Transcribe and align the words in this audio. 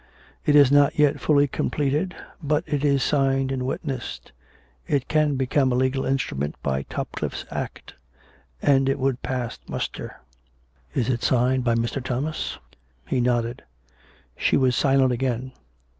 "It 0.47 0.55
is 0.55 0.71
not 0.71 0.97
yet 0.97 1.19
fully 1.19 1.47
completed, 1.47 2.15
but 2.41 2.63
it 2.65 2.83
is 2.83 3.03
signed 3.03 3.51
and 3.51 3.67
wit 3.67 3.81
COME 3.83 3.91
RACK! 3.91 3.99
COME 3.99 4.09
ROPE! 4.09 4.87
257 4.87 4.97
nessed. 4.97 4.97
It 4.97 5.07
can 5.07 5.35
become 5.35 5.71
a 5.71 5.75
legal 5.75 6.05
instrument 6.07 6.55
by 6.63 6.81
Topcliffe's 6.85 7.45
act; 7.51 7.93
and 8.63 8.89
it 8.89 8.97
would 8.97 9.21
pass 9.21 9.59
muster 9.67 10.19
""It 10.95 11.07
is 11.07 11.19
signed 11.21 11.63
by 11.63 11.75
Mr. 11.75 12.03
Thomas?" 12.03 12.57
He 13.11 13.21
nodded. 13.21 13.63
She 14.35 14.57
was 14.57 14.75
silent 14.75 15.11
again. 15.11 15.51